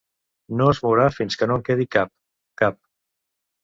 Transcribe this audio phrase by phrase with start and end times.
[0.61, 2.15] No es mourà fins que no en quedi cap.
[2.67, 2.85] Cap.